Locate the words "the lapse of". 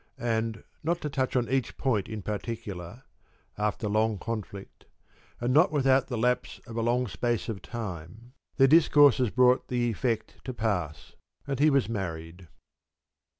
6.07-6.75